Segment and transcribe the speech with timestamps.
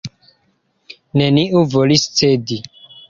[1.21, 2.63] Neniu volis cedi.